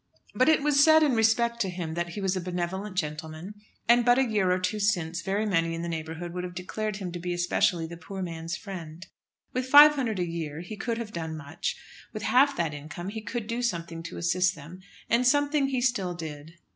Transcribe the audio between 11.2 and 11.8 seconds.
much;